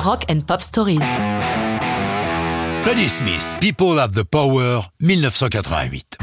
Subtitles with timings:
[0.00, 0.98] Rock and Pop Stories.
[2.84, 6.16] Patti Smith, People Have the Power, 1988.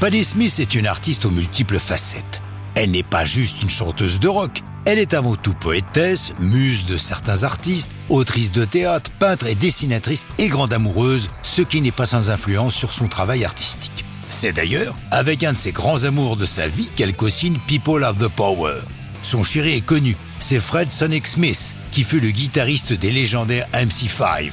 [0.00, 2.40] Patti Smith est une artiste aux multiples facettes.
[2.74, 6.96] Elle n'est pas juste une chanteuse de rock, elle est avant tout poétesse, muse de
[6.96, 12.06] certains artistes, autrice de théâtre, peintre et dessinatrice et grande amoureuse, ce qui n'est pas
[12.06, 14.06] sans influence sur son travail artistique.
[14.30, 18.16] C'est d'ailleurs avec un de ses grands amours de sa vie qu'elle co-signe People Have
[18.16, 18.76] the Power.
[19.22, 24.50] Son chéri est connu, c'est Fred Sonic Smith, qui fut le guitariste des légendaires MC5.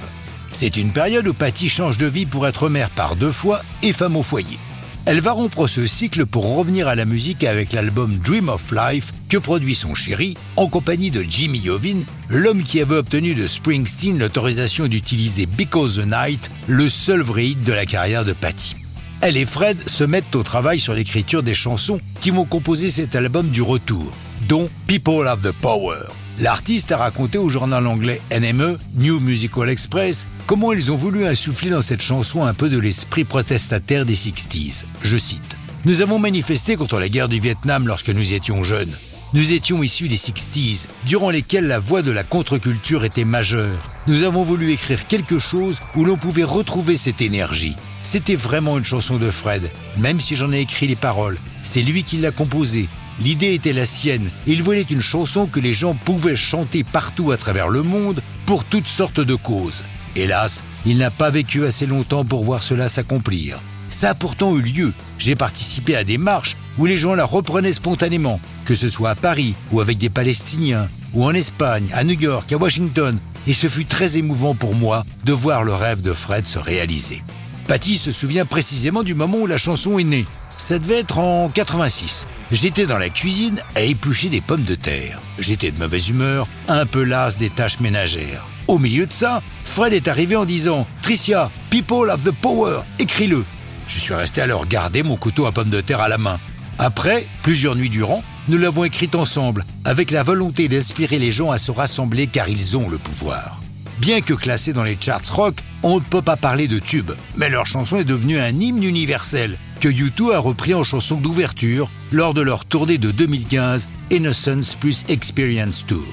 [0.51, 3.93] C'est une période où Patty change de vie pour être mère par deux fois et
[3.93, 4.57] femme au foyer.
[5.05, 9.13] Elle va rompre ce cycle pour revenir à la musique avec l'album Dream of Life
[9.29, 14.19] que produit son chéri en compagnie de Jimmy Iovine, l'homme qui avait obtenu de Springsteen
[14.19, 18.75] l'autorisation d'utiliser Because the Night, le seul vrai hit de la carrière de Patty.
[19.21, 23.15] Elle et Fred se mettent au travail sur l'écriture des chansons qui vont composer cet
[23.15, 24.13] album du retour,
[24.47, 25.97] dont People Have the Power.
[26.39, 31.69] L'artiste a raconté au journal anglais NME, New Musical Express, comment ils ont voulu insuffler
[31.69, 34.85] dans cette chanson un peu de l'esprit protestataire des 60s.
[35.01, 38.93] Je cite Nous avons manifesté contre la guerre du Vietnam lorsque nous étions jeunes.
[39.33, 43.91] Nous étions issus des 60s, durant lesquels la voix de la contre-culture était majeure.
[44.07, 47.75] Nous avons voulu écrire quelque chose où l'on pouvait retrouver cette énergie.
[48.03, 51.37] C'était vraiment une chanson de Fred, même si j'en ai écrit les paroles.
[51.61, 52.87] C'est lui qui l'a composée.
[53.19, 54.29] L'idée était la sienne.
[54.45, 58.63] Il voulait une chanson que les gens pouvaient chanter partout à travers le monde pour
[58.63, 59.83] toutes sortes de causes.
[60.15, 63.59] Hélas, il n'a pas vécu assez longtemps pour voir cela s'accomplir.
[63.89, 64.93] Ça a pourtant eu lieu.
[65.17, 69.15] J'ai participé à des marches où les gens la reprenaient spontanément, que ce soit à
[69.15, 73.67] Paris ou avec des Palestiniens, ou en Espagne, à New York, à Washington, et ce
[73.67, 77.23] fut très émouvant pour moi de voir le rêve de Fred se réaliser.
[77.67, 80.25] Patty se souvient précisément du moment où la chanson est née.
[80.57, 82.27] Ça devait être en 86.
[82.51, 85.21] J'étais dans la cuisine à éplucher des pommes de terre.
[85.39, 88.45] J'étais de mauvaise humeur, un peu las des tâches ménagères.
[88.67, 93.45] Au milieu de ça, Fred est arrivé en disant Tricia, people have the power, écris-le.
[93.87, 96.37] Je suis resté à le regarder, mon couteau à pommes de terre à la main.
[96.79, 101.57] Après, plusieurs nuits durant, nous l'avons écrite ensemble, avec la volonté d'inspirer les gens à
[101.57, 103.61] se rassembler car ils ont le pouvoir.
[103.99, 107.49] Bien que classé dans les charts rock, on ne peut pas parler de tube, mais
[107.49, 112.33] leur chanson est devenue un hymne universel que U2 a repris en chanson d'ouverture lors
[112.33, 116.05] de leur tournée de 2015 Innocence plus Experience Tour.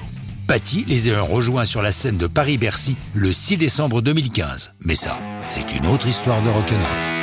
[0.47, 4.75] Patty les a rejoints sur la scène de Paris-Bercy le 6 décembre 2015.
[4.81, 5.19] Mais ça,
[5.49, 7.14] c'est une autre histoire de rock'n'roll.